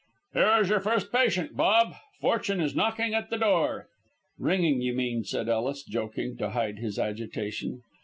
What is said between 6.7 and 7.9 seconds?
his agitation.